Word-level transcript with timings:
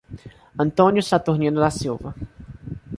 Antônio 0.57 1.03
Saturnino 1.03 1.59
da 1.59 1.69
Silva 1.69 2.15